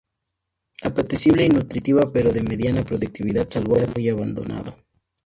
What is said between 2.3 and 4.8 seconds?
de mediana productividad, salvo muy abonado.